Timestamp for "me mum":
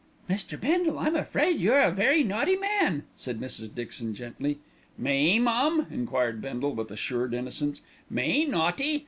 4.97-5.85